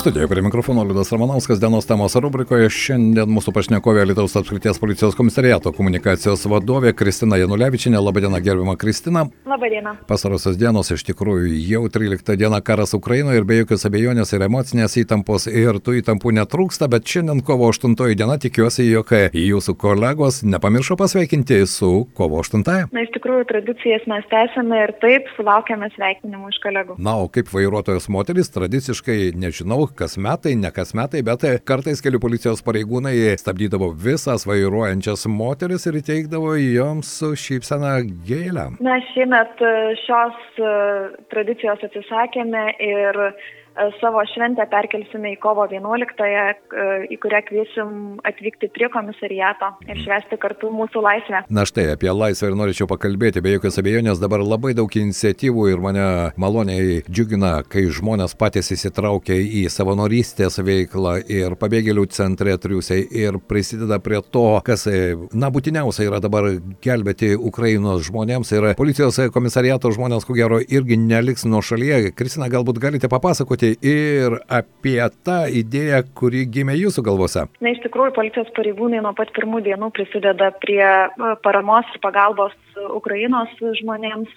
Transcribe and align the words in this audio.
Studijoje 0.00 0.28
prie 0.28 0.42
mikrofono 0.42 0.82
Liudas 0.84 1.12
Ramanauskas 1.12 1.60
dienos 1.60 1.84
temos 1.86 2.14
rubrikoje. 2.16 2.70
Šiandien 2.72 3.28
mūsų 3.28 3.52
pašnekovė 3.52 4.06
Lietuvos 4.08 4.32
apskrities 4.40 4.78
policijos 4.80 5.12
komisariato 5.18 5.74
komunikacijos 5.76 6.46
vadovė 6.48 6.94
Kristina 6.96 7.36
Janulevičinė. 7.36 8.00
Labadiena, 8.00 8.40
gerbima 8.40 8.78
Kristina. 8.80 9.26
Labadiena. 9.44 9.92
Pasarosios 10.08 10.56
dienos 10.56 10.88
iš 10.94 11.04
tikrųjų 11.04 11.52
jau 11.68 11.82
13 11.92 12.38
diena 12.40 12.62
karas 12.64 12.96
Ukrainoje 12.96 13.42
ir 13.42 13.44
be 13.44 13.58
jokios 13.58 13.84
abejonės 13.90 14.32
ir 14.32 14.46
emocinės 14.46 14.96
įtampos 15.02 15.44
ir 15.52 15.82
tų 15.84 15.98
įtampų 15.98 16.32
netrūksta, 16.38 16.88
bet 16.88 17.04
šiandien 17.04 17.44
kovo 17.44 17.68
8 17.68 17.92
diena 18.16 18.38
tikiuosi, 18.40 18.88
jog 18.88 19.12
jūsų 19.36 19.76
kolegos 19.84 20.40
nepamiršo 20.48 20.96
pasveikinti 20.96 21.60
su 21.68 22.06
kovo 22.16 22.40
8. 22.40 22.64
Na, 22.88 23.04
iš 23.04 23.12
tikrųjų, 23.18 23.44
tradicijas 23.52 24.08
mes 24.08 24.24
tęsime 24.32 24.80
ir 24.86 24.96
taip 25.04 25.28
sulaukėme 25.36 25.92
sveikinimų 25.92 26.56
iš 26.56 26.64
kolegų. 26.64 26.96
Na, 26.96 27.18
o 27.20 27.28
kaip 27.28 27.52
vairuotojas 27.52 28.08
moteris, 28.08 28.48
tradiciškai, 28.56 29.20
nežinau, 29.36 29.89
kas 29.98 30.16
metai, 30.20 30.54
ne 30.58 30.70
kas 30.74 30.94
metai, 30.96 31.22
bet 31.26 31.44
kartais 31.68 32.02
kelių 32.04 32.20
policijos 32.22 32.64
pareigūnai 32.66 33.14
stabdydavo 33.40 33.92
visas 34.06 34.46
vairuojančias 34.48 35.26
moteris 35.30 35.86
ir 35.90 36.00
įteikdavo 36.00 36.56
joms 36.60 37.10
su 37.20 37.32
šypsena 37.38 37.98
gėlę. 38.26 38.70
Na, 38.84 38.98
šiemet 39.12 39.64
šios 40.04 40.60
e, 40.60 40.74
tradicijos 41.32 41.82
atsisakėme 41.88 42.66
ir 42.90 43.24
E, 43.69 43.69
savo 44.00 44.22
šventę 44.34 44.64
perkelsime 44.70 45.34
į 45.34 45.38
kovo 45.42 45.64
11-ąją, 45.70 46.44
e, 46.50 46.86
į 47.14 47.16
kurią 47.22 47.40
kviesim 47.46 47.92
atvykti 48.26 48.70
prie 48.74 48.88
komisariato 48.92 49.72
ir 49.86 50.00
švesti 50.02 50.38
kartu 50.40 50.70
mūsų 50.74 51.02
laisvę. 51.04 51.42
Na 51.52 51.64
štai, 51.68 51.90
apie 51.94 52.10
laisvę 52.12 52.50
ir 52.50 52.58
norėčiau 52.58 52.88
pakalbėti, 52.90 53.42
be 53.44 53.54
jokios 53.54 53.78
abejonės 53.80 54.20
dabar 54.22 54.42
labai 54.44 54.74
daug 54.78 54.90
iniciatyvų 54.90 55.66
ir 55.72 55.82
mane 55.84 56.06
maloniai 56.40 57.00
džiugina, 57.08 57.52
kai 57.70 57.86
žmonės 57.94 58.36
patys 58.40 58.72
įsitraukia 58.74 59.38
į 59.38 59.66
savanorystės 59.72 60.60
veiklą 60.66 61.20
ir 61.30 61.56
pabėgėlių 61.60 62.06
centre 62.10 62.56
triusiai 62.60 63.06
ir 63.22 63.38
prisideda 63.38 64.00
prie 64.02 64.20
to, 64.30 64.46
kas, 64.66 64.86
e, 64.90 65.14
na, 65.32 65.52
būtiniausia 65.54 66.08
yra 66.08 66.20
dabar 66.22 66.50
gelbėti 66.82 67.32
Ukrainos 67.36 68.04
žmonėms 68.10 68.52
ir 68.56 68.70
policijos 68.78 69.20
komisariato 69.34 69.92
žmonės, 69.94 70.26
ko 70.26 70.34
gero, 70.36 70.60
irgi 70.60 70.98
neliks 71.00 71.46
nuo 71.46 71.62
šalyje. 71.64 72.12
Kristina, 72.18 72.50
galbūt 72.52 72.80
galite 72.82 73.08
papasakoti, 73.10 73.59
papasakoti 73.60 73.78
ir 73.82 74.40
apie 74.48 75.00
tą 75.24 75.46
idėją, 75.48 76.02
kuri 76.14 76.46
gimė 76.46 76.76
jūsų 76.78 77.02
galvose. 77.04 77.46
Na, 77.60 77.70
iš 77.70 77.80
tikrųjų, 77.84 78.14
policijos 78.14 78.48
pareigūnai 78.56 79.02
nuo 79.02 79.12
pat 79.14 79.32
pirmų 79.32 79.62
dienų 79.62 79.90
prisideda 79.92 80.50
prie 80.60 80.82
e, 80.82 81.08
paramos 81.42 81.84
ir 81.94 82.00
pagalbos 82.00 82.54
Ukrainos 82.94 83.50
žmonėms 83.80 84.30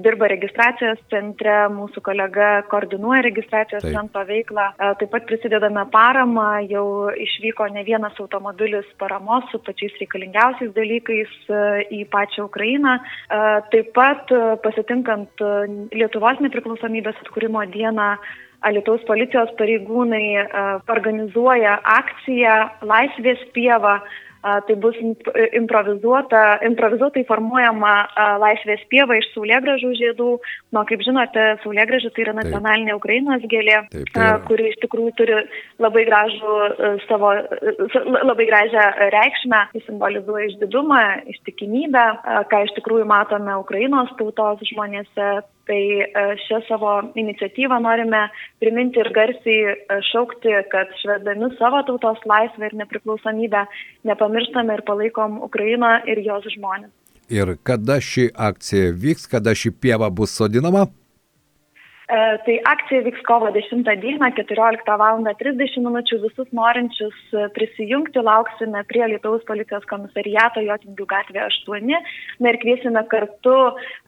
dirba 0.00 0.28
registracijos 0.30 1.00
centre, 1.12 1.52
mūsų 1.72 2.00
kolega 2.04 2.50
koordinuoja 2.72 3.22
registracijos 3.26 3.84
Taip. 3.84 3.94
centro 3.96 4.22
veiklą. 4.28 4.68
E, 4.72 4.92
taip 5.00 5.10
pat 5.12 5.26
prisidedame 5.28 5.84
paramą, 5.92 6.46
jau 6.70 6.86
išvyko 7.12 7.68
ne 7.74 7.84
vienas 7.84 8.16
automobilis 8.22 8.88
paramos 9.02 9.44
su 9.52 9.60
pačiais 9.66 9.98
reikalingiausiais 10.00 10.72
dalykais 10.76 11.34
e, 11.48 11.64
į 12.00 12.06
pačią 12.12 12.46
Ukrainą. 12.48 12.98
Taip 13.72 13.92
pat 13.96 14.30
pasitinkant 14.64 15.42
Lietuvos 15.92 16.40
nepriklausomybės 16.44 17.20
atkūrimo 17.24 17.62
dieną, 17.72 18.08
Alitaus 18.62 19.02
policijos 19.08 19.50
pareigūnai 19.58 20.24
organizuoja 20.92 21.78
akciją 21.96 22.54
Laisvės 22.86 23.42
pieva, 23.56 23.96
tai 24.42 24.74
bus 24.82 24.96
improvizuota, 25.54 26.42
improvizuotai 26.66 27.22
formuojama 27.28 27.92
laisvės 28.42 28.82
pieva 28.90 29.16
iš 29.20 29.28
saulėgražų 29.36 29.92
žiedų. 30.00 30.30
Nu, 30.74 30.82
kaip 30.88 31.04
žinote, 31.06 31.44
saulėgražų 31.62 32.10
tai 32.14 32.24
yra 32.26 32.34
nacionalinė 32.40 32.90
Taip. 32.90 33.00
Ukrainos 33.00 33.46
gėlė, 33.52 33.78
Taip, 33.92 34.10
tai 34.16 34.28
kuri 34.48 34.68
iš 34.72 34.80
tikrųjų 34.82 35.14
turi 35.20 35.38
labai, 35.82 36.04
gražų, 36.10 36.56
savo, 37.06 37.32
labai 38.26 38.48
gražią 38.50 38.86
reikšmę, 39.14 39.62
jis 39.78 39.86
simbolizuoja 39.86 40.50
išdidumą, 40.50 41.02
ištikimybę, 41.36 42.06
ką 42.50 42.64
iš 42.66 42.74
tikrųjų 42.80 43.06
matome 43.08 43.56
Ukrainos 43.62 44.10
tautos 44.18 44.62
žmonėse. 44.72 45.32
Tai 45.62 45.82
šią 46.42 46.58
savo 46.66 46.92
iniciatyvą 47.14 47.76
norime 47.84 48.24
priminti 48.58 48.98
ir 48.98 49.12
garsiai 49.14 49.76
šaukti, 50.10 50.56
kad 50.72 50.90
švedami 50.98 51.52
savo 51.58 51.84
tautos 51.86 52.18
laisvę 52.26 52.66
ir 52.66 52.74
nepriklausomybę 52.82 53.62
nepamirštume 54.10 54.42
pamirštame 54.42 54.74
ir 54.74 54.82
palaikom 54.86 55.42
Ukrainą 55.42 56.00
ir 56.06 56.18
jos 56.24 56.44
žmonės. 56.56 56.90
Ir 57.30 57.56
kada 57.62 58.00
ši 58.00 58.30
akcija 58.34 58.92
vyks, 58.92 59.28
kada 59.30 59.54
ši 59.54 59.70
pieva 59.70 60.10
bus 60.10 60.34
sodinama? 60.36 60.86
E, 62.10 62.18
tai 62.44 62.56
akcija 62.66 63.04
vyks 63.06 63.22
kovo 63.28 63.50
10 63.54 63.86
dieną, 64.02 64.32
14 64.34 64.96
val. 64.98 65.22
30 65.22 65.78
min. 65.86 65.98
Visus 66.22 66.48
norinčius 66.52 67.18
prisijungti 67.54 68.18
lauksime 68.18 68.82
prie 68.90 69.06
Lietuvos 69.12 69.44
policijos 69.46 69.86
komisariato 69.90 70.60
Jotingių 70.66 71.06
gatvė 71.14 71.44
8. 71.46 71.94
Na 72.42 72.52
ir 72.52 72.58
kviesime 72.62 73.04
kartu 73.12 73.56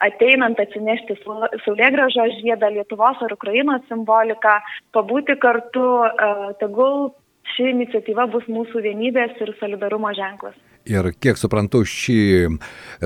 ateinant 0.09 0.59
atsinešti 0.61 1.21
saulėgražo 1.65 2.27
žiedą 2.41 2.73
Lietuvos 2.75 3.23
ar 3.23 3.37
Ukrainos 3.39 3.87
simboliką, 3.89 4.59
pabūti 4.97 5.39
kartu, 5.39 5.89
e, 6.11 6.53
tegul 6.63 7.13
ši 7.55 7.71
iniciatyva 7.77 8.27
bus 8.35 8.47
mūsų 8.51 8.83
vienybės 8.89 9.39
ir 9.41 9.55
solidarumo 9.61 10.13
ženklas. 10.19 10.59
Ir 10.85 11.07
kiek 11.17 11.39
suprantu, 11.41 11.81
šį 11.89 12.59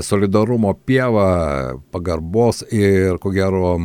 solidarumo 0.02 0.72
pievą, 0.82 1.78
pagarbos 1.94 2.64
ir, 2.74 3.20
ko 3.22 3.30
gero, 3.30 3.76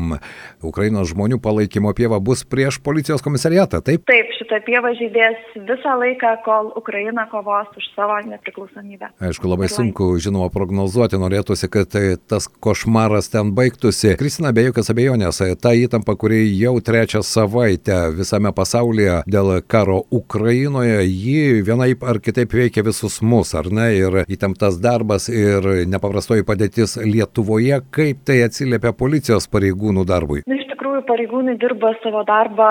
Ukrainos 0.65 1.11
žmonių 1.11 1.37
palaikymo 1.43 1.91
pieva 1.93 2.17
bus 2.17 2.41
prieš 2.41 2.79
policijos 2.81 3.21
komisariatą, 3.21 3.83
taip? 3.85 4.07
Taip, 4.09 4.31
šita 4.39 4.63
pieva 4.65 4.95
žydės 4.97 5.37
visą 5.69 5.93
laiką, 6.01 6.31
kol 6.45 6.71
Ukraina 6.79 7.27
kovos 7.29 7.69
už 7.77 7.91
savo 7.93 8.17
nepriklausomybę. 8.31 9.11
Aišku, 9.21 9.51
labai 9.51 9.69
sunku, 9.69 10.09
žinoma, 10.17 10.49
prognozuoti, 10.53 11.21
norėtųsi, 11.21 11.69
kad 11.69 11.93
tai, 11.93 12.03
tas 12.17 12.49
košmaras 12.49 13.29
ten 13.29 13.53
baigtųsi. 13.53 14.15
Kristina, 14.17 14.55
be 14.57 14.65
jokios 14.71 14.89
abejonės, 14.89 15.43
ta 15.61 15.75
įtampa, 15.77 16.17
kuri 16.17 16.47
jau 16.57 16.73
trečią 16.81 17.21
savaitę 17.21 17.99
visame 18.17 18.49
pasaulyje 18.57 19.21
dėl 19.29 19.59
karo 19.69 20.01
Ukrainoje, 20.09 21.05
ji 21.05 21.61
vienaip 21.69 22.01
ar 22.09 22.17
kitaip 22.23 22.57
veikia 22.57 22.81
visus 22.89 23.21
mus, 23.21 23.53
ar 23.53 23.69
ne? 23.69 23.82
Diena 23.83 23.91
ir 23.91 24.25
įtemptas 24.31 24.79
darbas 24.81 25.29
ir 25.29 25.85
nepaprastoji 25.87 26.43
padėtis 26.45 26.97
Lietuvoje, 26.97 27.81
kaip 27.91 28.23
tai 28.25 28.43
atsiliepia 28.43 28.93
policijos 28.93 29.47
pareigūnų 29.47 30.05
darbui? 30.05 30.43
Na, 30.47 30.55
iš 30.55 30.67
tikrųjų, 30.71 31.03
pareigūnai 31.07 31.57
dirba 31.59 31.93
savo 32.03 32.23
darbą 32.23 32.69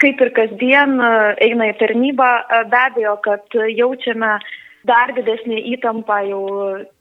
kaip 0.00 0.20
ir 0.20 0.32
kasdien, 0.32 1.00
eina 1.40 1.70
į 1.70 1.76
tarnybą, 1.80 2.30
be 2.70 2.80
abejo, 2.80 3.16
kad 3.24 3.44
jaučiame 3.76 4.38
dar 4.88 5.12
didesnė 5.16 5.60
įtampa, 5.74 6.20
jau 6.28 6.42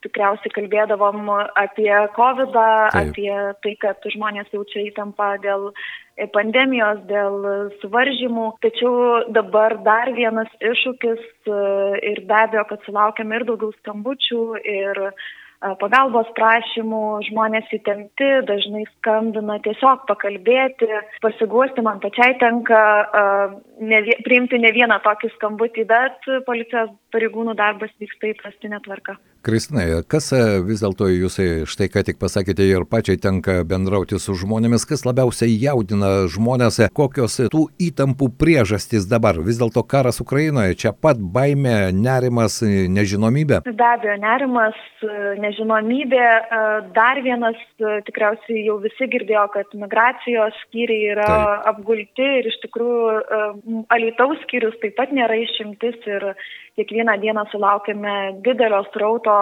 tikriausiai 0.04 0.52
kalbėdavom 0.56 1.32
apie 1.60 1.92
COVID, 2.18 2.56
apie 3.00 3.32
tai, 3.64 3.74
kad 3.82 4.08
žmonės 4.16 4.52
jaučia 4.56 4.86
įtampą 4.90 5.36
dėl 5.44 5.70
pandemijos, 6.36 7.04
dėl 7.08 7.38
suvaržymų. 7.82 8.48
Tačiau 8.66 8.96
dabar 9.36 9.78
dar 9.86 10.12
vienas 10.16 10.50
iššūkis 10.60 11.22
e, 11.48 11.60
ir 12.12 12.24
be 12.28 12.40
abejo, 12.44 12.66
kad 12.74 12.84
sulaukiame 12.88 13.40
ir 13.40 13.48
daugiau 13.48 13.72
skambučių 13.80 14.44
ir 14.60 15.06
pagalbos 15.60 16.30
prašymų, 16.38 17.02
žmonės 17.28 17.68
įtempti, 17.76 18.28
dažnai 18.48 18.86
skambina 18.94 19.58
tiesiog 19.66 20.06
pakalbėti, 20.08 20.88
pasiguosti, 21.24 21.84
man 21.84 22.00
pačiai 22.00 22.38
tenka 22.40 22.80
ne, 23.84 24.00
priimti 24.24 24.60
ne 24.62 24.72
vieną 24.76 25.02
tokį 25.04 25.34
skambutį, 25.36 25.86
bet 25.90 26.30
policijos 26.48 26.94
pareigūnų 27.14 27.56
darbas 27.60 27.94
vyksta 28.02 28.34
įprastinė 28.34 28.82
tvarka. 28.86 29.18
Kristina, 29.46 29.86
kas 30.04 30.34
vis 30.68 30.82
dėlto 30.84 31.08
jūs 31.08 31.38
štai 31.72 31.88
ką 31.92 32.04
tik 32.10 32.18
pasakėte 32.20 32.66
ir 32.68 32.84
pačiai 32.90 33.20
tenka 33.22 33.62
bendrauti 33.64 34.20
su 34.20 34.36
žmonėmis, 34.36 34.84
kas 34.90 35.06
labiausiai 35.08 35.54
jaudina 35.62 36.28
žmonės, 36.32 36.82
kokios 36.96 37.40
tų 37.54 37.66
įtampų 37.88 38.34
priežastys 38.42 39.08
dabar? 39.08 39.40
Vis 39.46 39.62
dėlto 39.62 39.86
karas 39.88 40.20
Ukrainoje, 40.20 40.76
čia 40.84 40.92
pat 40.92 41.22
baime, 41.22 41.94
nerimas, 41.96 42.60
nežinomybė? 42.66 43.62
Be 43.70 43.88
abejo, 43.88 44.18
nerimas, 44.20 44.78
nežinomybė. 45.40 46.20
E, 46.20 46.62
dar 46.96 47.22
vienas, 47.24 47.60
e, 47.80 48.00
tikriausiai 48.08 48.66
jau 48.68 48.78
visi 48.84 49.08
girdėjo, 49.12 49.46
kad 49.56 49.76
migracijos 49.86 50.58
skyriai 50.66 51.14
yra 51.16 51.28
taip. 51.30 51.70
apgulti 51.74 52.28
ir 52.40 52.50
iš 52.52 52.60
tikrųjų 52.66 53.16
e, 53.20 53.42
Alitaus 53.96 54.42
skyrius 54.46 54.78
taip 54.84 54.98
pat 55.00 55.16
nėra 55.16 55.40
išimtis 55.46 55.98
ir 56.10 56.34
kiekvieną 56.80 57.18
dieną 57.22 57.46
sulaukiame 57.52 58.16
didelio 58.46 58.82
strauto 58.90 59.36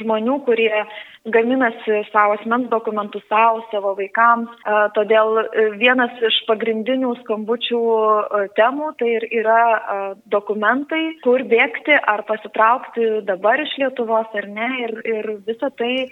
žmonių, 0.00 0.38
kurie 0.46 0.84
gaminasi 1.32 2.02
savo 2.12 2.36
asmens 2.36 2.68
dokumentus 2.70 3.24
savo, 3.30 3.64
savo 3.72 3.94
vaikams. 3.98 4.52
Todėl 4.98 5.40
vienas 5.80 6.14
iš 6.28 6.38
pagrindinių 6.50 7.14
skambučių 7.22 7.82
temų 8.58 8.92
tai 9.00 9.10
ir 9.16 9.28
yra 9.40 9.60
dokumentai, 10.36 11.02
kur 11.24 11.42
bėgti 11.50 11.98
ar 11.98 12.26
pasitraukti 12.28 13.10
dabar 13.26 13.62
iš 13.64 13.74
Lietuvos 13.80 14.30
ar 14.38 14.48
ne. 14.48 14.70
Ir, 14.86 14.96
ir 15.16 15.30
visa 15.48 15.72
tai 15.80 16.08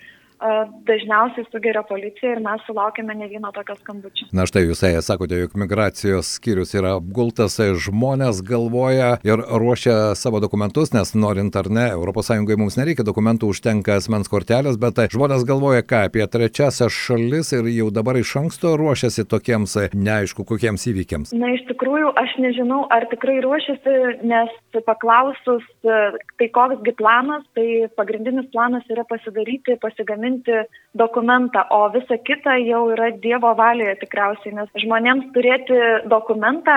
dažniausiai 0.88 1.46
sugeria 1.50 1.82
policija 1.88 2.34
ir 2.34 2.40
mes 2.44 2.62
sulaukime 2.66 3.14
ne 3.14 3.28
vieno 3.28 3.50
tokio 3.54 3.76
skambučio. 3.78 4.28
Na 4.36 4.46
štai 4.48 4.66
jūs 4.66 4.82
sakote, 5.06 5.38
jog 5.40 5.56
migracijos 5.58 6.34
skyrius 6.38 6.74
yra 6.76 6.96
apgultas, 6.98 7.56
žmonės 7.86 8.42
galvoja 8.46 9.14
ir 9.24 9.40
ruošia 9.40 10.14
savo 10.18 10.40
dokumentus, 10.44 10.92
nes 10.96 11.14
norint 11.16 11.56
ar 11.56 11.70
ne, 11.70 11.86
ES 11.94 12.58
mums 12.60 12.76
nereikia 12.78 13.06
dokumentų, 13.06 13.50
užtenka 13.54 13.96
asmens 13.98 14.28
kortelės, 14.28 14.78
bet 14.80 15.00
žmonės 15.14 15.46
galvoja 15.48 15.84
ką 15.86 16.04
apie 16.08 16.26
trečiasias 16.28 16.92
šalis 16.92 17.52
ir 17.56 17.68
jau 17.72 17.90
dabar 17.94 18.18
iš 18.20 18.36
anksto 18.42 18.74
ruošiasi 18.80 19.26
tokiems 19.30 19.76
neaišku 19.94 20.44
kokiems 20.48 20.86
įvykiams. 20.92 21.34
Na 21.38 21.54
iš 21.54 21.64
tikrųjų, 21.70 22.12
aš 22.20 22.36
nežinau, 22.42 22.84
ar 22.94 23.08
tikrai 23.10 23.40
ruošiasi, 23.44 23.96
nes 24.28 24.52
paklausus, 24.86 25.64
tai 25.84 26.48
koksgi 26.54 26.94
planas, 26.98 27.44
tai 27.56 27.88
pagrindinis 27.96 28.50
planas 28.52 28.86
yra 28.92 29.06
pasidaryti, 29.08 29.78
pasigaminti 29.82 30.33
patvirtinti 30.34 30.84
dokumentą, 30.94 31.60
o 31.70 31.90
visa 31.90 32.18
kita 32.18 32.56
jau 32.62 32.90
yra 32.94 33.10
Dievo 33.18 33.50
valioje 33.58 33.96
tikriausiai, 33.98 34.54
nes 34.54 34.68
žmonėms 34.78 35.32
turėti 35.34 35.74
dokumentą, 36.06 36.76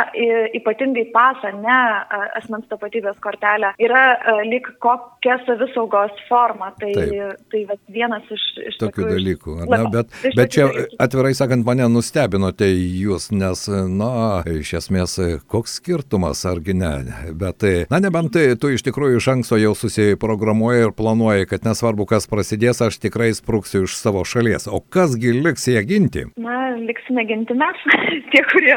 ypatingai 0.57 1.06
pasą, 1.13 1.51
ne 1.62 1.77
asmens 2.39 2.65
tapatybės 2.71 3.19
kortelę, 3.21 3.75
yra 3.77 4.18
lyg 4.50 4.65
kokia 4.81 5.38
savisaugos 5.45 6.18
forma. 6.30 6.71
Tai, 6.81 6.89
Taip. 6.98 7.44
tai 7.51 7.77
vienas 7.94 8.25
iš, 8.33 8.45
iš 8.71 8.80
tokių, 8.81 9.04
tokių 9.04 9.12
dalykų. 9.12 9.56
Na, 9.69 9.83
bet, 9.94 10.10
bet 10.33 10.56
čia 10.56 10.65
atvirai 10.98 11.36
sakant, 11.38 11.65
mane 11.68 11.86
nustebinote 11.94 12.65
jūs, 12.74 13.30
nes, 13.38 13.68
na, 13.69 14.42
iš 14.50 14.74
esmės, 14.81 15.19
koks 15.45 15.77
skirtumas, 15.77 16.42
argi 16.50 16.74
ne. 16.77 16.95
Bet, 17.38 17.68
na, 17.94 18.01
nebent 18.01 18.33
tai, 18.33 18.48
tu 18.57 18.74
iš 18.74 18.86
tikrųjų 18.89 19.21
iš 19.21 19.30
anksto 19.36 19.62
jau 19.62 19.75
susiprogramuoji 19.77 20.88
ir 20.88 20.98
planuoji, 20.98 21.51
kad 21.53 21.69
nesvarbu, 21.69 22.10
kas 22.10 22.25
prasidės, 22.30 22.81
aš 22.81 22.98
tikrai 23.06 23.30
sprūksiu 23.38 23.86
iš 23.88 23.98
savo 23.98 24.24
šalies. 24.28 24.68
O 24.68 24.81
kasgi 24.81 25.34
liks 25.38 25.68
ją 25.72 25.84
ginti? 25.88 26.25
Na, 26.42 26.57
liksime 26.80 27.25
ginti 27.28 27.56
mes, 27.57 27.84
tie, 28.31 28.44
kurie, 28.51 28.75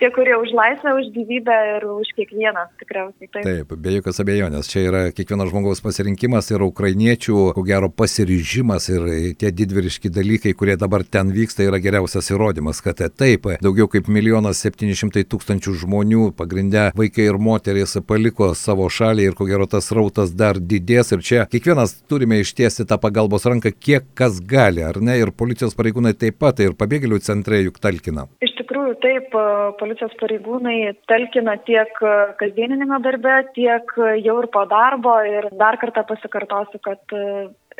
tie, 0.00 0.10
kurie 0.14 0.36
už 0.38 0.54
laisvę, 0.56 0.94
už 1.00 1.10
gyvybę 1.16 1.56
ir 1.76 1.86
už 1.90 2.12
kiekvieną, 2.16 2.66
tikriausiai. 2.80 3.28
Taip, 3.32 3.44
taip 3.46 3.74
be 3.84 3.96
jokios 3.96 4.20
abejonės. 4.22 4.70
Čia 4.72 4.84
yra 4.88 5.02
kiekvieno 5.14 5.46
žmogaus 5.50 5.82
pasirinkimas 5.84 6.50
ir 6.52 6.64
ukrainiečių, 6.66 7.38
ko 7.56 7.64
gero, 7.66 7.90
pasiryžimas 7.90 8.88
ir 8.92 9.08
tie 9.40 9.52
didvyriški 9.54 10.12
dalykai, 10.12 10.54
kurie 10.58 10.76
dabar 10.80 11.04
ten 11.04 11.32
vyksta, 11.34 11.66
yra 11.66 11.80
geriausias 11.82 12.30
įrodymas, 12.32 12.82
kad 12.84 13.02
taip, 13.18 13.48
daugiau 13.62 13.88
kaip 13.90 14.10
milijonas 14.12 14.62
septyni 14.62 14.96
šimtai 14.98 15.24
tūkstančių 15.28 15.76
žmonių, 15.84 16.30
pagrindę 16.38 16.90
vaikai 16.98 17.28
ir 17.30 17.38
moteris, 17.42 17.96
paliko 18.06 18.52
savo 18.58 18.88
šalį 18.92 19.30
ir 19.30 19.38
ko 19.38 19.46
gero 19.48 19.68
tas 19.70 19.90
rautas 19.94 20.34
dar 20.36 20.58
didės. 20.58 21.12
Ir 21.12 21.24
čia 21.24 21.46
kiekvienas 21.52 21.94
turime 22.10 22.40
ištiesti 22.42 22.86
tą 22.88 22.98
pagalbos 23.02 23.46
ranką, 23.48 23.72
kiek 23.72 24.01
kas 24.18 24.40
gali, 24.48 24.82
ar 24.84 25.00
ne? 25.00 25.18
Ir 25.22 25.32
policijos 25.36 25.76
pareigūnai 25.78 26.14
taip 26.18 26.38
pat, 26.42 26.60
ir 26.64 26.76
pabėgėlių 26.78 27.18
centre 27.24 27.60
juk 27.62 27.80
talkina. 27.82 28.26
Iš 28.44 28.54
tikrųjų, 28.60 28.94
taip, 29.02 29.34
policijos 29.80 30.14
pareigūnai 30.20 30.76
talkina 31.10 31.58
tiek 31.66 31.92
kasdieninėme 32.40 33.02
darbe, 33.04 33.36
tiek 33.56 33.94
jau 34.22 34.38
ir 34.42 34.48
po 34.54 34.64
darbo. 34.70 35.18
Ir 35.26 35.50
dar 35.60 35.78
kartą 35.82 36.06
pasikartosiu, 36.08 36.80
kad 36.84 37.16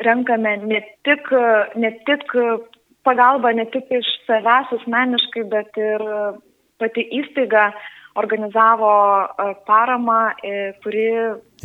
renkame 0.02 0.56
ne 0.64 0.82
tik, 1.06 1.32
ne 1.76 1.92
tik 2.06 2.36
pagalbą, 3.06 3.54
ne 3.56 3.66
tik 3.72 3.90
iš 3.92 4.08
savęs 4.28 4.72
asmeniškai, 4.78 5.44
bet 5.50 5.80
ir 5.80 6.06
pati 6.82 7.04
įstaiga 7.20 7.70
organizavo 8.18 8.92
paramą, 9.66 10.20
kuri 10.84 11.06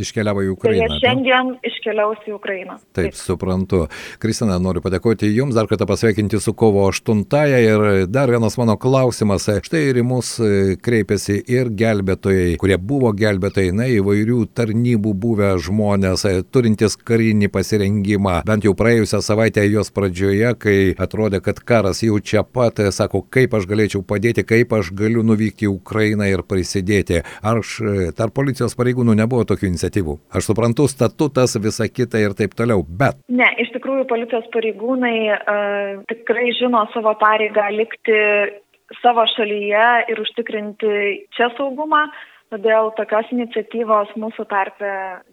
Iškeliavo 0.01 0.43
į 0.45 0.51
Ukrainą. 0.53 0.87
Tai 0.91 0.99
šiandien 1.01 1.53
ta? 1.55 1.69
iškeliaus 1.87 2.25
į 2.27 2.35
Ukrainą. 2.35 2.77
Taip, 2.95 3.11
Taip, 3.11 3.17
suprantu. 3.17 3.85
Kristina, 4.21 4.57
noriu 4.61 4.81
padėkoti 4.83 5.29
Jums, 5.31 5.55
dar 5.55 5.67
kartą 5.69 5.87
pasveikinti 5.89 6.39
su 6.41 6.53
kovo 6.57 6.85
8-ąją 6.91 7.59
ir 7.63 8.07
dar 8.11 8.31
vienas 8.31 8.57
mano 8.59 8.77
klausimas. 8.77 9.47
Štai 9.47 9.83
ir 9.89 10.01
į 10.01 10.05
mus 10.07 10.35
e, 10.43 10.77
kreipiasi 10.83 11.39
ir 11.49 11.71
gelbėtojai, 11.77 12.57
kurie 12.61 12.77
buvo 12.77 13.11
gelbėtojai, 13.17 13.73
na, 13.75 13.87
įvairių 13.91 14.43
tarnybų 14.57 15.13
buvę 15.17 15.53
žmonės, 15.63 16.25
e, 16.27 16.43
turintys 16.43 16.97
karinį 16.97 17.51
pasirengimą. 17.53 18.41
Bent 18.47 18.67
jau 18.67 18.75
praėjusią 18.77 19.21
savaitę 19.23 19.65
jos 19.67 19.91
pradžioje, 19.95 20.53
kai 20.61 20.77
atrodė, 20.97 21.41
kad 21.45 21.61
karas 21.63 22.03
jau 22.05 22.19
čia 22.19 22.43
pat, 22.43 22.81
e, 22.83 22.91
sako, 22.95 23.23
kaip 23.33 23.55
aš 23.57 23.69
galėčiau 23.69 24.03
padėti, 24.07 24.45
kaip 24.47 24.75
aš 24.77 24.91
galiu 24.97 25.25
nuvykti 25.25 25.67
į 25.67 25.73
Ukrainą 25.73 26.29
ir 26.31 26.43
prisidėti. 26.47 27.23
Ar 27.41 27.63
tarp 28.17 28.35
policijos 28.37 28.75
pareigūnų 28.77 29.15
nebuvo 29.17 29.47
tokių 29.47 29.71
iniciatyvų? 29.71 29.86
Iniciatyvų. 29.87 30.17
Aš 30.35 30.49
suprantu, 30.51 30.87
statutas, 30.87 31.55
visa 31.61 31.87
kita 31.87 32.19
ir 32.19 32.35
taip 32.35 32.55
toliau, 32.55 32.83
bet. 32.83 33.17
Ne, 33.29 33.47
iš 33.59 33.71
tikrųjų 33.75 34.07
policijos 34.07 34.47
pareigūnai 34.53 35.17
uh, 35.33 36.03
tikrai 36.07 36.51
žino 36.59 36.85
savo 36.93 37.13
pareigą 37.19 37.69
likti 37.71 38.17
savo 39.01 39.25
šalyje 39.35 40.11
ir 40.11 40.19
užtikrinti 40.19 41.27
čia 41.35 41.49
saugumą. 41.57 42.07
Todėl 42.47 42.93
tokios 42.95 43.27
iniciatyvos 43.35 44.13
mūsų 44.15 44.45
tarpe 44.47 44.89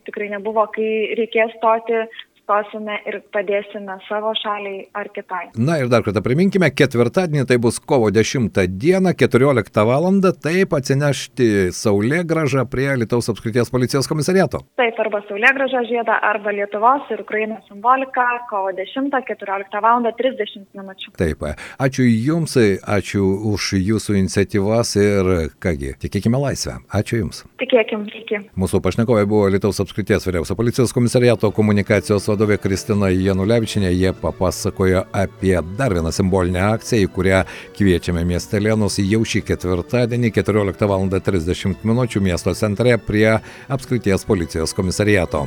tikrai 0.07 0.33
nebuvo, 0.33 0.67
kai 0.75 1.15
reikės 1.15 1.53
stoti 1.61 2.01
stosime 2.45 2.99
ir 3.09 3.21
padėsime 3.35 3.97
savo 4.09 4.33
šaliai 4.39 4.85
ar 4.97 5.09
kitai. 5.15 5.49
Na 5.57 5.79
ir 5.81 5.91
dar 5.93 6.05
kartą 6.07 6.23
priminkime, 6.25 6.69
ketvirtadienį 6.77 7.47
tai 7.49 7.59
bus 7.63 7.81
kovo 7.81 8.11
10 8.15 8.53
dieną, 8.69 9.15
14 9.17 9.85
val. 9.89 10.05
taip 10.45 10.75
atsinešti 10.77 11.73
Saulėgražą 11.73 12.67
prie 12.71 12.91
Lietuvos 13.01 13.31
apskrities 13.33 13.71
policijos 13.73 14.09
komisariato. 14.11 14.61
Taip, 14.77 14.99
arba 15.01 15.23
Saulėgražą 15.29 15.85
žiedą, 15.89 16.19
arba 16.23 16.53
Lietuvos 16.53 17.09
ir 17.11 17.23
Ukrainos 17.25 17.65
simboliką 17.69 18.27
kovo 18.51 18.73
10, 18.77 19.11
14 19.31 19.81
val. 19.81 20.05
30 20.05 20.67
minučių. 20.77 21.15
Taip, 21.17 21.45
ačiū 21.81 22.05
Jums, 22.05 22.57
ačiū 22.85 23.25
už 23.55 23.71
Jūsų 23.81 24.19
iniciatyvas 24.21 24.95
ir 25.01 25.31
kągi, 25.63 25.95
tikėkime 26.03 26.39
laisvę. 26.41 26.77
Ačiū 26.93 27.23
Jums. 27.23 27.45
Tikėkim, 27.63 28.05
iki. 28.21 28.43
Mūsų 28.61 28.83
pašnekovai 28.85 29.25
buvo 29.31 29.49
Lietuvos 29.55 29.81
apskrities 29.85 30.27
vyriausio 30.29 30.57
policijos 30.59 30.93
komisariato 30.97 31.51
komunikacijos 31.55 32.29
vadovė 32.35 32.59
Kristina 32.63 33.11
Janulevičinė. 33.11 33.91
Jie 33.95 34.13
papasakojo 34.19 35.05
apie 35.15 35.55
dar 35.79 35.95
vieną 35.97 36.13
simbolinę 36.15 36.63
akciją, 36.75 37.07
į 37.07 37.13
kurią 37.15 37.43
kviečiame 37.79 38.25
miestelėnus 38.29 39.01
jau 39.03 39.23
šį 39.25 39.45
ketvirtadienį 39.51 40.33
14 40.35 40.91
val. 40.91 41.05
30 41.05 41.85
min. 41.85 42.01
miesto 42.25 42.55
centre 42.55 42.97
prie 42.99 43.39
apskrities 43.69 44.25
policijos 44.25 44.75
komisariato. 44.75 45.45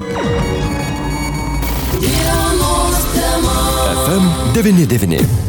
FM 4.07 4.53
99. 4.53 5.46